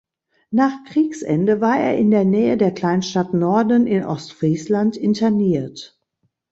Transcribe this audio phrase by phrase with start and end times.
[0.49, 6.01] Nach Kriegsende war er in der Nähe der Kleinstadt Norden in Ostfriesland interniert.